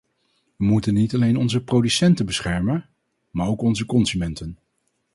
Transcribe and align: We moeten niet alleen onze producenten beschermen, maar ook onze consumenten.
We 0.55 0.65
moeten 0.65 0.93
niet 0.93 1.13
alleen 1.13 1.37
onze 1.37 1.63
producenten 1.63 2.25
beschermen, 2.25 2.89
maar 3.31 3.47
ook 3.47 3.61
onze 3.61 3.85
consumenten. 3.85 4.57